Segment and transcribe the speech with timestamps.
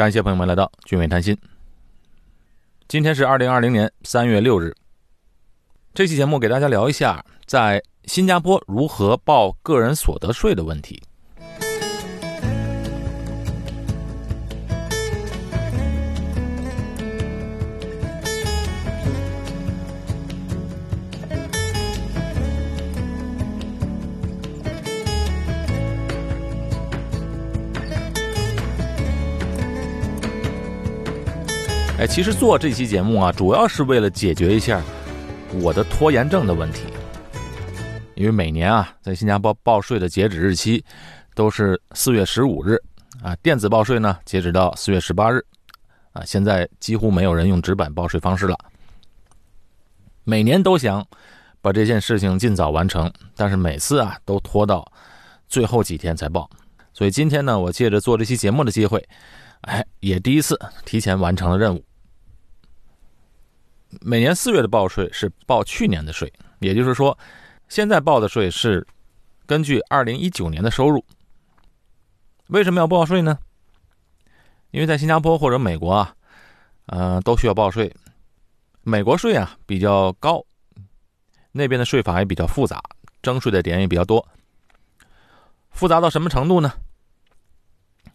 [0.00, 1.36] 感谢朋友们来到俊美谈心。
[2.88, 4.74] 今天是二零二零年三月六日，
[5.92, 11.02] 这期节目给大家聊一下在新加坡如何报个人所得税的问题。
[32.00, 34.82] 哎，其实做这期节目啊，主要是为了解决一下
[35.60, 36.84] 我的拖延症的问题。
[38.14, 40.82] 因为每年啊，在新加坡报税的截止日期
[41.34, 42.78] 都是四月十五日
[43.22, 45.44] 啊，电子报税呢，截止到四月十八日
[46.12, 46.22] 啊。
[46.24, 48.56] 现在几乎没有人用纸板报税方式了。
[50.24, 51.06] 每年都想
[51.60, 54.90] 把这件事情尽早完成，但是每次啊都拖到
[55.48, 56.48] 最后几天才报。
[56.94, 59.06] 所以今天呢，我借着做这期节目的机会，
[59.60, 61.84] 哎，也第一次提前完成了任务。
[64.00, 67.16] 每年四月的报税是报去年的税，也就是说，
[67.68, 68.86] 现在报的税是
[69.46, 71.04] 根据二零一九年的收入。
[72.48, 73.38] 为什么要报税呢？
[74.70, 76.14] 因为在新加坡或者美国啊，
[76.86, 77.94] 呃，都需要报税。
[78.82, 80.44] 美国税啊比较高，
[81.52, 82.80] 那边的税法也比较复杂，
[83.20, 84.26] 征税的点也比较多。
[85.70, 86.72] 复杂到什么程度呢？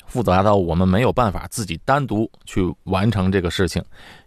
[0.07, 3.83] 复杂到我们没有办法自己单独去完成这个事情，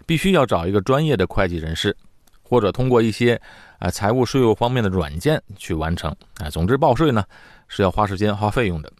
[0.06, 1.96] 必须要找一个专业的会计人士，
[2.42, 3.40] 或者通过一些
[3.78, 6.14] 啊财务税务方面的软件去完成。
[6.38, 7.24] 啊，总之报税呢
[7.68, 8.92] 是要花时间花费用的。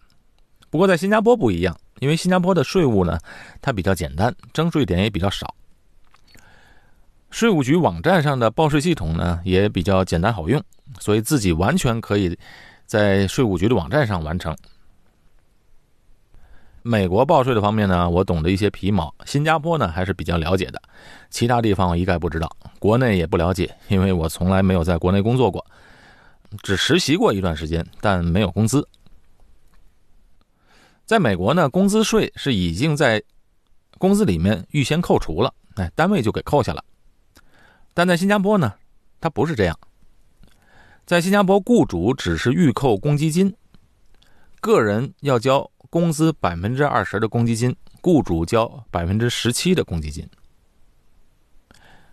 [0.71, 3.19] 不过在新加坡不一样，因为新加坡的税务呢
[3.61, 5.55] 它比较简单，征税点也比较少。
[7.31, 10.63] 税务局网站上的报税系统呢也比较简单好用，
[10.99, 12.39] 所以自己完全可以
[12.87, 14.57] 在税务局的网站上完成。
[16.89, 20.81] 美国报税的方面呢，我懂得一些皮毛；新加坡呢还是比较了解的，
[21.29, 22.51] 其他地方我一概不知道。
[22.79, 25.63] 国内也不了解，因为我从来没有在国内工作过，
[26.63, 28.89] 只实习过一段时间，但没有工资。
[31.05, 33.23] 在美国呢，工资税是已经在
[33.99, 36.83] 工资里面预先扣除了，哎，单位就给扣下了。
[37.93, 38.73] 但在新加坡呢，
[39.21, 39.79] 它不是这样，
[41.05, 43.55] 在新加坡，雇主只是预扣公积金，
[44.63, 45.71] 个人要交。
[45.91, 50.29] 工资百分之二十的公积金，雇主交百分之十七的公积金。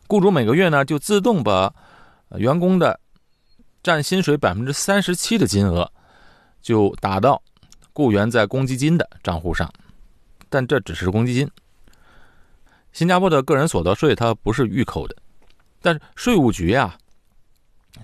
[0.07, 1.73] 雇主每个月呢就自动把
[2.37, 2.97] 员工的
[3.83, 5.91] 占薪水百分之三十七的金额
[6.61, 7.41] 就打到
[7.91, 9.69] 雇员在公积金的账户上，
[10.47, 11.49] 但这只是公积金。
[12.93, 15.15] 新加坡的个人所得税它不是预扣的，
[15.81, 16.97] 但是税务局啊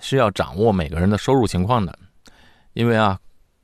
[0.02, 1.98] 是要掌握每个人的收入情况的，
[2.74, 3.18] 因为啊。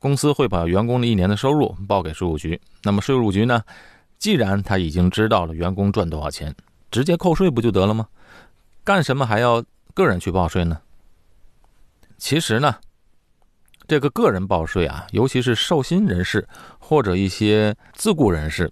[0.08, 3.62] 公司会把员工的一年的收入报给税务局，那么税务局呢？
[4.18, 6.56] 既然他已经知道了员工赚多少钱，
[6.90, 8.08] 直接扣税不就得了吗？
[8.86, 9.62] 干什么还要
[9.94, 10.80] 个人去报税呢？
[12.18, 12.78] 其实呢，
[13.86, 16.48] 这个个人报税啊，尤其是受薪人士
[16.80, 18.72] 或者一些自雇人士，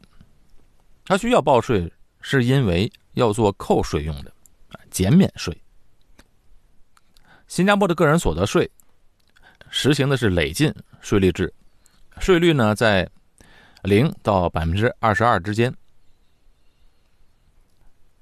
[1.04, 1.92] 他需要报税，
[2.22, 4.34] 是因为要做扣税用的，
[4.90, 5.62] 减免税。
[7.46, 8.72] 新加坡的个人所得税。
[9.78, 11.54] 实行的是累进税率制，
[12.20, 13.08] 税率呢在
[13.84, 15.76] 零到百分之二十二之间。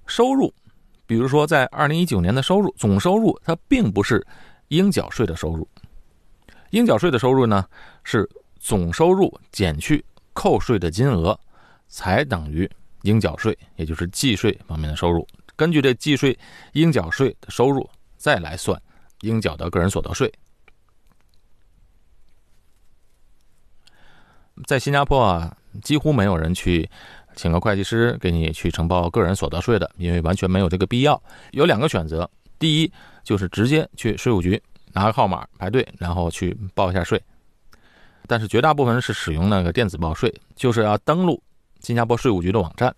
[0.07, 0.51] 收入，
[1.05, 4.25] 比如说在二零一九年的收入总收入，它并不是
[4.69, 5.69] 应缴税的收入。
[6.71, 7.63] 应缴税的收入呢
[8.03, 8.27] 是
[8.59, 10.03] 总收入减去
[10.33, 11.39] 扣税的金额，
[11.87, 12.67] 才等于
[13.03, 15.25] 应缴税，也就是计税方面的收入。
[15.55, 16.35] 根据这计税
[16.71, 17.87] 应缴税的收入，
[18.17, 18.81] 再来算
[19.21, 20.33] 应缴的个人所得税。
[24.65, 26.89] 在新加坡啊，几乎没有人去
[27.35, 31.21] 请个会计师给你去承包个人所得税的，因为完全没有这个必要。
[31.51, 32.91] 有两个选择：第一，
[33.23, 34.61] 就是直接去税务局
[34.93, 37.21] 拿个号码排队，然后去报一下税。
[38.27, 41.41] 但是绝大部分是使用那个电子报税，就是要登录
[41.81, 42.93] 新加坡税务局的网站，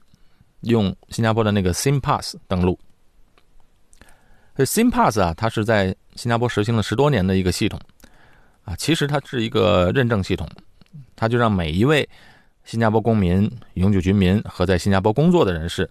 [0.61, 2.77] 用新加坡的那个 SIM Pass 登录。
[4.55, 7.79] 这 SIM Pass 啊，它是在新加坡实行了十多年的一个系统
[8.65, 10.47] 啊，其实它是一个认证系统。
[11.15, 12.07] 他就让每一位
[12.63, 15.89] 新加坡公民、永久居民和在新加坡工作的人士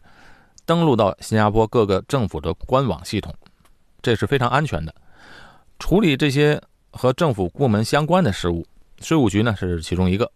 [0.67, 3.35] 登录到新加坡各个政府的官网系统，
[4.03, 4.94] 这是非常安全的。
[5.79, 6.61] 处理这些
[6.91, 8.67] 和政府部门相关的事务，
[9.00, 10.31] 税务局呢是其中一个。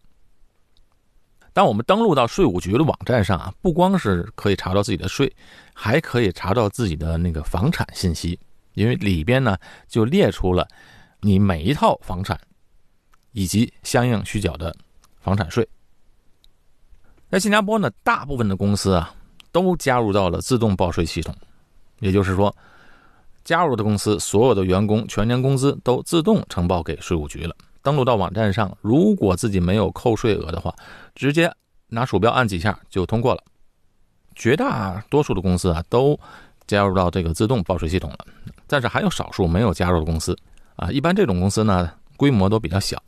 [1.52, 5.34] 当我们登录到税务局的网站上啊，不光是可以查到自己的税，
[5.74, 8.38] 还可以查到自己的那个房产信息，
[8.74, 9.56] 因为里边呢
[9.88, 10.68] 就列出了
[11.20, 12.38] 你每一套房产。
[13.32, 14.74] 以及相应需缴的
[15.20, 15.68] 房产税。
[17.30, 19.14] 在新加坡呢，大部分的公司啊
[19.52, 21.34] 都加入到了自动报税系统，
[22.00, 22.54] 也就是说，
[23.44, 27.54] 加入的公司所有的员工全年工资都自动呈报给税务局了。
[27.82, 30.74] 登录到网站上，如果自己没有扣税额的话，
[31.14, 31.50] 直接
[31.88, 33.42] 拿鼠标按几下就通过了。
[34.34, 36.18] 绝大多数的公司啊都
[36.66, 38.18] 加入到这个自动报税系统了，
[38.66, 40.36] 但是还有少数没有加入的公司
[40.76, 40.90] 啊。
[40.90, 43.02] 一般这种公司呢，规模都比较小。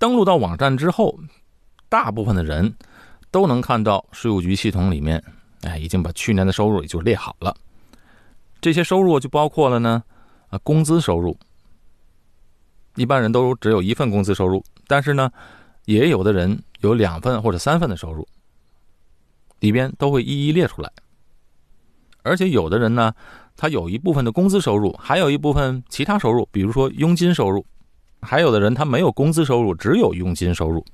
[0.00, 1.20] 登录到网站之后，
[1.90, 2.74] 大部分的人
[3.30, 5.22] 都能看到税务局系统里面，
[5.60, 7.54] 哎，已经把去年的收入也就列好了。
[8.62, 10.02] 这些收入就包括了呢，
[10.48, 11.38] 啊，工资收入。
[12.96, 15.30] 一般人都只有一份工资收入，但是呢，
[15.84, 18.26] 也有的人有两份或者三份的收入，
[19.58, 20.90] 里边都会一一列出来。
[22.22, 23.12] 而且有的人呢，
[23.54, 27.62] 他有一部分的工资收入，还有一部分其他收入，比如说佣金收入。
[28.22, 30.84] 还有的人他没有工资收入，只有佣金收入。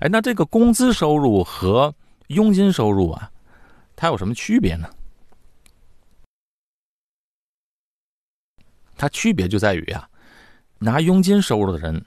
[0.00, 1.94] 哎，那这个工资收入和
[2.28, 3.30] 佣金收入啊，
[3.94, 4.88] 它有什么区别呢？
[8.96, 10.08] 它区别就在于啊，
[10.78, 12.04] 拿佣金收入的人，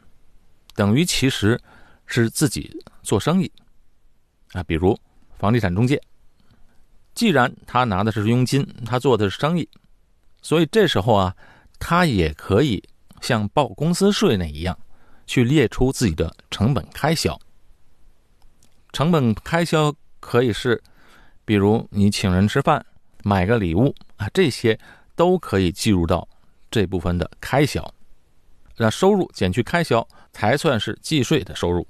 [0.75, 1.59] 等于其实
[2.05, 3.51] 是自己做生意
[4.53, 4.97] 啊，比如
[5.37, 6.01] 房地产中介。
[7.13, 9.69] 既然他拿的是佣金，他做的是生意，
[10.41, 11.35] 所以这时候啊，
[11.79, 12.83] 他也可以。
[13.23, 14.77] 像报公司税那一样，
[15.25, 17.39] 去列出自己的成本开销。
[18.91, 20.83] 成本开销可以是，
[21.45, 22.85] 比如你请人吃饭、
[23.23, 24.77] 买个礼物啊，这些
[25.15, 26.27] 都可以计入到
[26.69, 27.81] 这部分的开销。
[28.75, 31.87] 那收入减去开销，才算是计税的收入。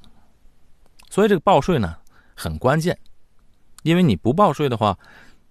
[1.09, 1.95] 所以这个报税呢
[2.35, 2.95] 很关键，
[3.81, 4.95] 因为你不报税的话，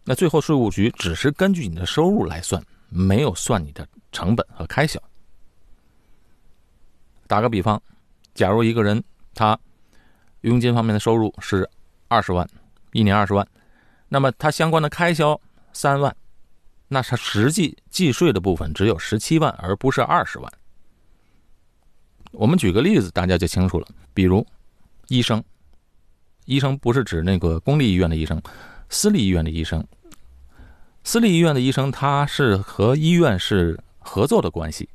[0.05, 5.02] 那最后税务局只是根据你的收入来算，没有算你的成本和开销。
[7.32, 7.82] 打个比方，
[8.34, 9.02] 假如一个人
[9.32, 9.58] 他
[10.43, 11.67] 佣金方面的收入是
[12.06, 12.46] 二十万，
[12.93, 13.49] 一年二十万，
[14.11, 15.40] 那么他相关的开销
[15.73, 16.14] 三万，
[16.88, 20.52] 那他实际计税的部分只有十七万，而不是二十万。
[22.32, 23.88] 我们举个例子，大家就清楚了。
[24.12, 24.46] 比如
[25.08, 25.43] 医生，
[26.44, 28.43] 医生不是指那个公立医院的医生，
[28.90, 29.82] 私立医院的医生，
[31.02, 34.87] 私立医院的医生他是和医院是合作的关系。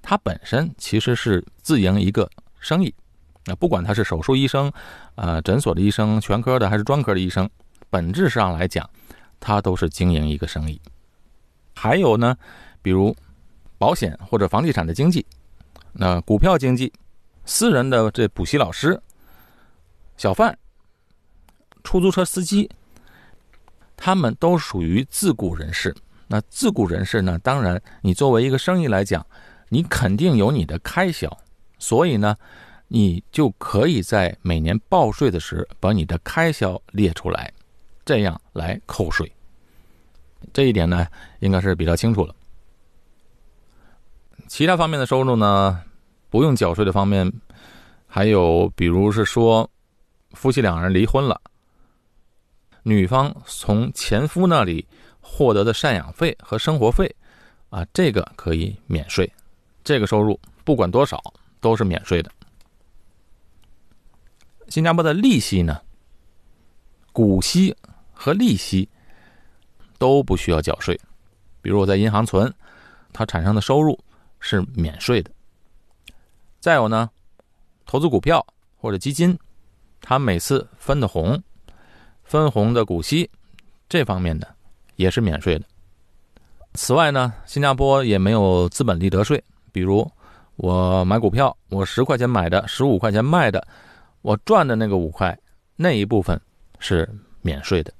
[0.00, 2.30] 他本身其实是自营一个
[2.60, 2.94] 生意，
[3.46, 4.72] 啊，不管他是手术医生，
[5.16, 7.48] 呃，诊所的医生，全科的还是专科的医生，
[7.90, 8.88] 本质上来讲，
[9.38, 10.80] 他都是经营一个生意。
[11.74, 12.36] 还有呢，
[12.80, 13.14] 比如
[13.76, 15.26] 保险或者房地产的经济，
[15.92, 16.92] 那股票经济，
[17.44, 19.00] 私人的这补习老师，
[20.16, 20.56] 小贩，
[21.84, 22.70] 出租车司机，
[23.96, 25.94] 他们都属于自雇人士。
[26.28, 29.26] 那自雇人士呢，当然你作为一个生意来讲。
[29.68, 31.36] 你肯定有你的开销，
[31.78, 32.36] 所以呢，
[32.88, 37.52] 你就可以在每年报税的时把你的开销列出来，
[38.04, 39.30] 这样来扣税。
[40.52, 41.06] 这一点呢，
[41.40, 42.34] 应该是比较清楚了。
[44.46, 45.82] 其他方面的收入呢，
[46.30, 47.30] 不用缴税的方面，
[48.06, 49.68] 还有比如是说，
[50.32, 51.40] 夫妻两人离婚了，
[52.84, 54.86] 女方从前夫那里
[55.20, 57.14] 获得的赡养费和生活费，
[57.68, 59.30] 啊，这个可以免税。
[59.82, 61.22] 这个收入不管多少
[61.60, 62.30] 都是免税的。
[64.68, 65.80] 新加坡的利息呢，
[67.12, 67.74] 股息
[68.12, 68.88] 和利息
[69.98, 71.00] 都不需要缴税。
[71.62, 72.52] 比如我在银行存，
[73.12, 73.98] 它产生的收入
[74.40, 75.30] 是免税的。
[76.60, 77.10] 再有呢，
[77.86, 79.38] 投资股票或者基金，
[80.00, 81.42] 它每次分的红、
[82.24, 83.30] 分红的股息
[83.88, 84.54] 这方面的
[84.96, 85.64] 也是免税的。
[86.74, 89.42] 此外呢，新加坡也没有资本利得税。
[89.72, 90.10] 比如，
[90.56, 93.66] 我买股票，我十块钱买的，十五块钱卖的，
[94.22, 95.38] 我赚的那个五块，
[95.76, 96.40] 那一部分
[96.78, 97.08] 是
[97.42, 97.92] 免税的。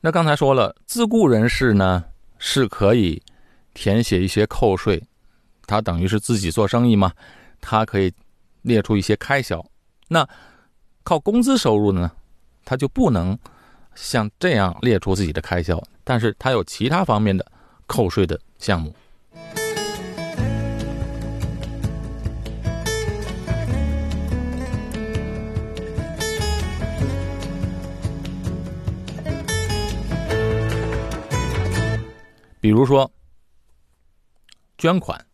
[0.00, 2.04] 那刚才说了，自雇人士呢
[2.38, 3.22] 是可以
[3.74, 5.02] 填写一些扣税，
[5.66, 7.12] 他等于是自己做生意嘛，
[7.60, 8.12] 他可以
[8.62, 9.64] 列出一些开销。
[10.08, 10.26] 那
[11.02, 12.10] 靠工资收入呢，
[12.64, 13.38] 他就不能
[13.94, 17.44] 像这样列出自己的开销，但是他有其他方面的
[17.90, 18.94] 扣税的项目。
[32.60, 33.10] 比如说，
[34.78, 35.26] 捐款，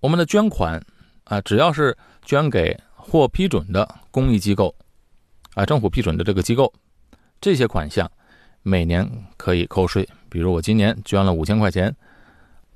[0.00, 0.84] 我们的捐款
[1.22, 4.74] 啊，只要是捐给获批准的公益机构，
[5.54, 6.72] 啊，政府批准的这个机构，
[7.40, 8.10] 这些款项
[8.64, 10.08] 每年可以扣税。
[10.28, 11.94] 比如我今年捐了五千块钱，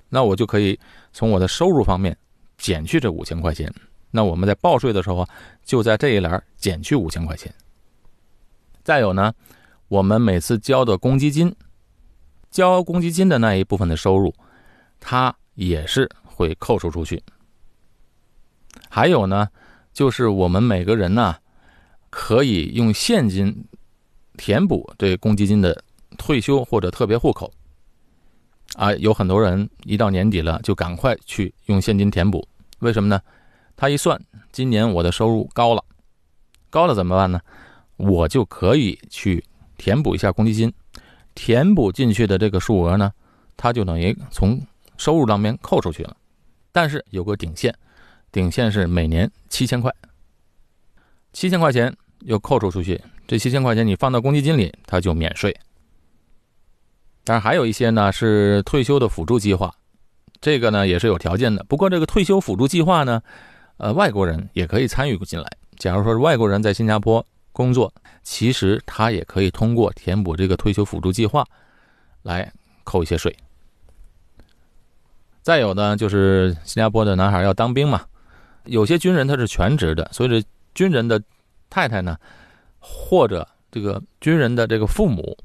[0.08, 0.78] 那我就可以
[1.12, 2.16] 从我的收入方面
[2.56, 3.68] 减去这五千块钱，
[4.12, 5.28] 那我们在报税的时候啊，
[5.64, 7.52] 就在这一栏减去五千块钱。
[8.84, 9.34] 再有呢，
[9.88, 11.52] 我们每次交的公积金，
[12.50, 14.32] 交公积金的那一部分的收入，
[15.00, 17.20] 它也是会扣除出去。
[18.88, 19.48] 还有呢，
[19.92, 21.36] 就是我们每个人呢，
[22.08, 23.66] 可以用现金
[24.38, 25.84] 填补这公积金的
[26.16, 27.52] 退休或者特别户口。
[28.74, 32.46] 啊，有很多人一到年底了就赶快去用现金填补，
[32.80, 33.20] 为什么呢？
[33.76, 34.20] 他一算，
[34.52, 35.82] 今年我的收入高了，
[36.68, 37.40] 高了怎么办呢？
[37.96, 39.42] 我就可以去
[39.76, 40.72] 填补一下公积金，
[41.34, 43.12] 填补进去的这个数额呢，
[43.56, 44.60] 它就等于从
[44.96, 46.16] 收入当面扣出去了。
[46.70, 47.74] 但是有个顶线，
[48.30, 49.92] 顶线是每年七千块，
[51.32, 55.56] 七千块钱又扣除出去，这七千块钱你放到公积金里，它就免税。
[57.24, 59.74] 当然还有一些呢是退休的辅助计划，
[60.40, 61.62] 这个呢也是有条件的。
[61.64, 63.22] 不过这个退休辅助计划呢，
[63.76, 65.46] 呃，外国人也可以参与进来。
[65.76, 71.44] 假如说是外国人在新加坡工作，其实他也可以通过填补这个退休辅助计划
[72.22, 72.50] 来
[72.84, 73.36] 扣一些税。
[75.42, 78.04] 再有呢，就是新加坡的男孩要当兵嘛，
[78.64, 81.22] 有些军人他是全职的，所以这军人的
[81.70, 82.18] 太太呢，
[82.78, 85.36] 或者这个军人的这个父母。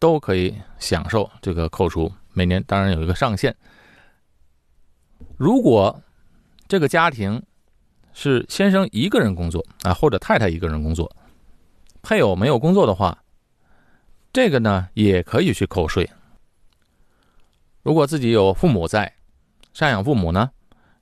[0.00, 3.52] 都可以享受这个扣除，每年当然有一个上限。
[5.36, 6.00] 如果
[6.68, 7.42] 这个家庭
[8.12, 11.10] 是先生一个人工作啊，或者太太一个人工作，
[12.00, 13.24] 配偶没有工作的话，
[14.32, 16.08] 这个呢也可以去扣税。
[17.82, 19.12] 如果自己有父母在，
[19.74, 20.48] 赡养父母呢，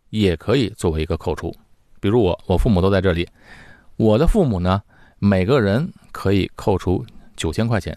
[0.08, 1.54] 也可以作为一个扣除。
[2.00, 3.28] 比如我，我父母都在这里，
[3.97, 4.83] 我的父母呢，
[5.19, 7.97] 每个人可以扣除九千块钱。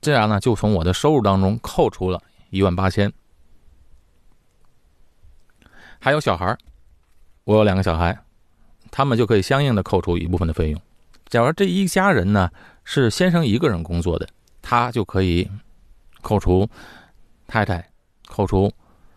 [0.00, 3.12] 这样呢，就从我的收入当中扣除了一万八千。
[6.00, 6.56] 还有小孩
[7.44, 8.16] 我有两个小孩，
[8.90, 10.80] 他们就可以相应的扣除一部分的费用。
[11.26, 12.50] 假如这一家人呢
[12.84, 14.28] 是先生一个人工作的，
[14.62, 15.48] 他就可以
[16.22, 16.68] 扣除
[17.46, 17.88] 太太，
[18.26, 18.72] 扣除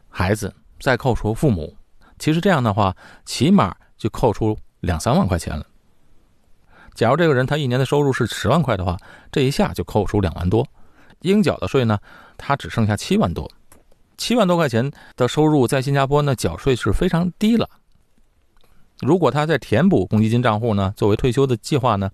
[0.10, 1.76] 孩子，再扣除父母。
[2.20, 2.96] 其实这样的话，
[3.26, 5.66] 起码就扣除两三万块钱了。
[6.94, 8.98] 假如这个人他一年的收入是十万块的话，
[9.32, 10.68] 这一下就扣除两万多，
[11.22, 11.98] 应缴的税呢，
[12.38, 13.50] 他只剩下七万多，
[14.18, 17.70] 七万多块钱的收入在新加坡呢缴税是非常低了。
[19.00, 22.12] 如果他在填补公积金账户呢，作为退休的计划呢，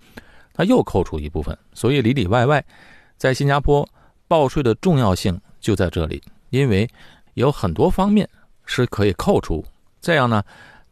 [0.54, 2.64] 他又扣除一部分，所以里里外外，
[3.18, 3.88] 在新加坡
[4.28, 6.90] 报税的重要性就在这里，因为
[7.34, 8.30] 有很多方面
[8.66, 9.66] 是可以扣除，
[10.00, 10.42] 这样呢，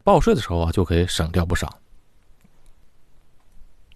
[0.04, 1.72] 报税的时候啊就可以省掉不少。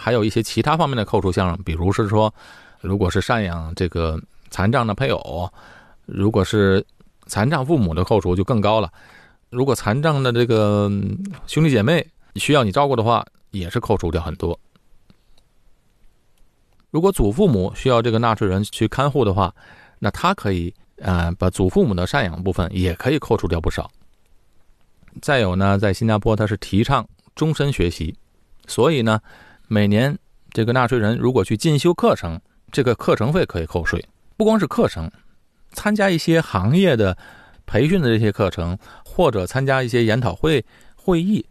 [0.00, 2.32] 还有一些其他方面的扣除项，比如是说，
[2.80, 5.46] 如果是赡养这个残障的配偶，
[6.06, 6.82] 如果是
[7.26, 8.90] 残障父母的扣除就更高了。
[9.50, 10.90] 如果残障的这个
[11.46, 12.04] 兄弟姐妹
[12.36, 14.58] 需要你照顾的话，也是扣除掉很多。
[16.90, 19.54] 如果祖父母需要这个纳税人去看护的话，
[19.98, 23.90] 那他可以呃把祖父母的赡养部分也可以扣除掉不少。
[25.20, 28.16] 再有呢，在新加坡它是提倡终身学习，
[28.66, 29.20] 所以呢。
[29.72, 30.18] 每年，
[30.50, 32.40] 这个纳税人如果去进修课程，
[32.72, 34.04] 这个课程费可以扣税。
[34.36, 35.08] 不光是课程，
[35.70, 37.16] 参加一些行业的
[37.66, 40.64] 培训的这些课程，或者参加一些研讨会
[40.96, 41.46] 会议，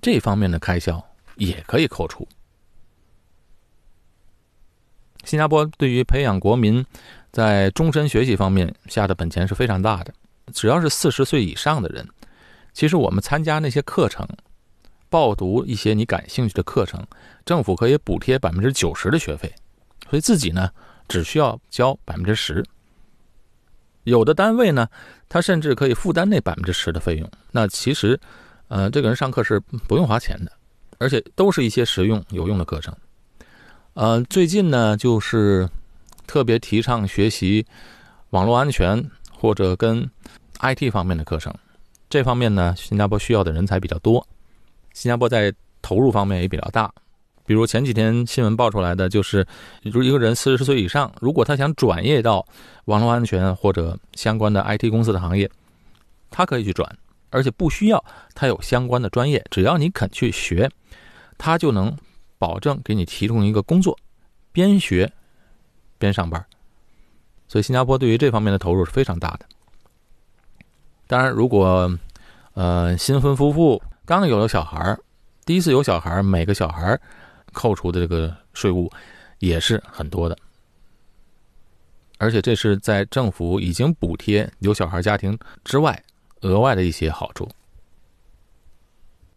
[0.00, 1.04] 这方面的开销
[1.36, 2.26] 也可以扣除。
[5.24, 6.82] 新加坡对于培养国民
[7.32, 10.14] 在终身学习方面下的本钱是非常大的。
[10.54, 12.08] 只要是四十岁以上的人，
[12.72, 14.26] 其实我们参加那些课程。
[15.12, 17.06] 报读一些你感兴趣的课程，
[17.44, 19.54] 政府可以补贴百分之九十的学费，
[20.08, 20.70] 所以自己呢
[21.06, 22.64] 只需要交百分之十。
[24.04, 24.88] 有的单位呢，
[25.28, 27.30] 他甚至可以负担那百分之十的费用。
[27.50, 28.18] 那其实，
[28.68, 30.52] 呃，这个人上课是不用花钱的，
[30.96, 32.96] 而且都是一些实用有用的课程。
[33.92, 35.68] 呃，最近呢，就是
[36.26, 37.66] 特别提倡学习
[38.30, 40.10] 网络安全或者跟
[40.60, 41.54] IT 方面的课程，
[42.08, 44.26] 这方面呢，新加坡需要的人才比较多。
[44.94, 46.92] 新加坡在投入方面也比较大，
[47.44, 49.44] 比如前几天新闻爆出来的，就是
[49.82, 52.46] 如一个人四十岁以上，如果他想转业到
[52.84, 55.50] 网络安全或者相关的 IT 公司的行业，
[56.30, 56.96] 他可以去转，
[57.30, 60.70] 而且不需要他有相关的专业，只要你肯去学，
[61.36, 61.96] 他就能
[62.38, 63.98] 保证给你提供一个工作，
[64.52, 65.12] 边学
[65.98, 66.44] 边上班。
[67.48, 69.46] 所以新加坡对于这方面的投入是非常大的。
[71.08, 71.98] 当然，如果
[72.54, 73.82] 呃新婚夫妇。
[74.04, 74.98] 刚有了小孩儿，
[75.44, 77.00] 第一次有小孩儿，每个小孩儿
[77.52, 78.90] 扣除的这个税务
[79.38, 80.36] 也是很多的，
[82.18, 86.02] 而且这是在政府已经补贴有小孩家庭之外
[86.40, 87.48] 额外的一些好处。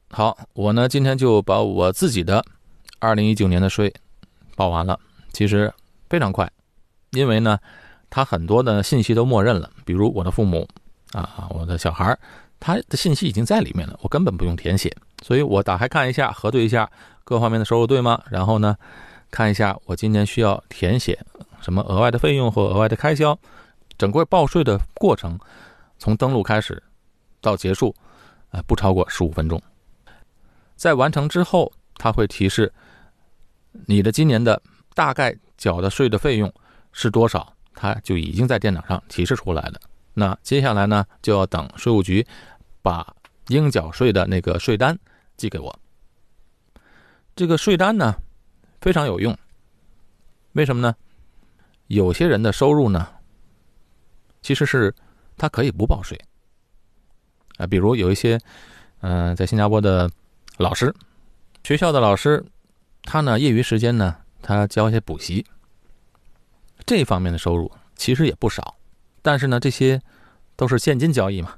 [0.09, 2.43] 好，我呢今天就把我自己的
[2.99, 3.93] 二零一九年的税
[4.55, 4.99] 报完了，
[5.31, 5.71] 其实
[6.09, 6.51] 非常快，
[7.11, 7.59] 因为呢，
[8.09, 10.67] 他很多的信息都默认了，比如我的父母
[11.11, 12.17] 啊，我的小孩
[12.65, 14.91] 他的信息已经在里面了，我根本不用填写，
[15.21, 16.89] 所以我打开看一下，核对一下
[17.23, 18.19] 各方面的收入对吗？
[18.31, 18.75] 然后呢，
[19.29, 21.23] 看一下我今年需要填写
[21.61, 23.37] 什么额外的费用或额外的开销，
[23.99, 25.37] 整个报税的过程
[25.99, 26.81] 从登录开始
[27.39, 27.93] 到结束，
[28.49, 29.61] 呃，不超过十五分钟。
[30.75, 32.73] 在完成之后，它会提示
[33.85, 34.59] 你的今年的
[34.95, 36.51] 大概缴的税的费用
[36.91, 39.79] 是多少，它就已经在电脑上提示出来了。
[40.17, 42.25] 那接下来呢，就要等税务局
[42.85, 43.15] 把
[43.47, 44.95] 应缴税的那个税单
[45.37, 45.79] 寄给我。
[47.35, 48.15] 这个税单呢
[48.79, 49.35] 非常有用，
[50.53, 50.95] 为什么呢？
[51.87, 53.07] 有些人的收入呢
[54.43, 54.93] 其实是
[55.35, 56.19] 他可以不报税
[57.57, 58.39] 啊，比如有一些
[58.99, 60.07] 嗯，在新加坡的。
[60.57, 60.95] 老师，
[61.65, 62.41] 学校的老师，
[63.03, 65.45] 他呢业余时间呢，他教一些补习，
[66.85, 68.77] 这方面的收入其实也不少，
[69.21, 70.01] 但是呢，这些
[70.55, 71.57] 都是现金交易嘛，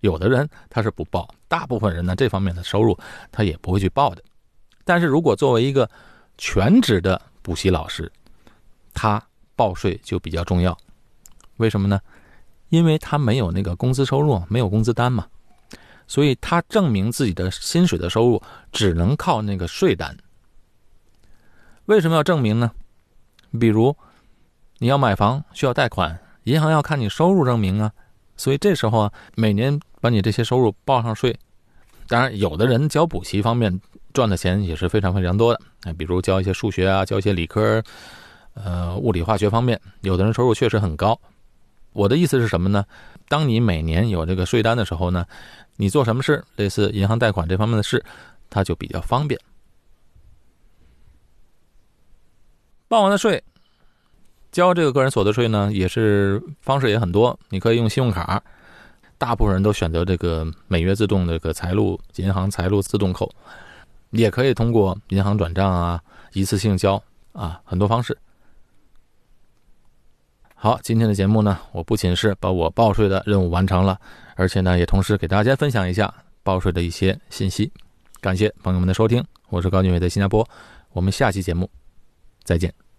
[0.00, 2.98] 有的人他是不报，大部分人呢这方面的收入
[3.30, 4.22] 他也不会去报的。
[4.84, 5.88] 但是如果作为一个
[6.38, 8.10] 全职的补习老师，
[8.92, 9.22] 他
[9.54, 10.76] 报税就比较重要，
[11.58, 12.00] 为什么呢？
[12.70, 15.26] 因为他没有那个工资收入，没有工资单嘛。
[16.06, 18.42] 所以他证明自己的薪水的收入
[18.72, 20.16] 只能靠那个税单。
[21.84, 22.72] 为什么要证明呢？
[23.60, 23.94] 比如
[24.78, 27.92] 你要买房需要贷款，银行要看你收入证明啊。
[28.36, 31.36] 所以这时候啊，每年把你这些收入报上税。
[32.08, 33.80] 当然，有的人教补习方面
[34.12, 35.60] 赚的钱也是非常非常多的。
[35.82, 37.82] 哎，比如教一些数学啊，教一些理科，
[38.54, 41.18] 呃，物理化学方面，有的人收入确实很高。
[41.92, 42.84] 我的意思是什么呢？
[43.28, 45.24] 当你每年有这个税单的时候呢？
[45.76, 48.04] 你做什么事，类似银行贷款这方面的事，
[48.50, 49.40] 它就比较方便。
[52.86, 53.42] 报完了税，
[54.52, 57.38] 交这个个人所得税呢，也是方式也很多。
[57.48, 58.42] 你可以用信用卡，
[59.20, 63.30] 大部分人都选择这个每月自动这个财路银行财路自动扣，
[64.12, 66.00] 也可以通过银行转账啊，
[66.32, 67.00] 一次性交
[67.32, 68.16] 啊，很多方式。
[70.54, 74.00] 好，今天的节目呢，我不仅是把我报税的任务完成了，
[74.36, 77.70] 而且呢，也同时给大家分享一下报税的一些信息。
[78.22, 80.48] 感谢朋友们的收听，我是高俊伟，在新加坡，
[80.92, 81.70] 我们下期节目
[82.42, 82.89] 再见。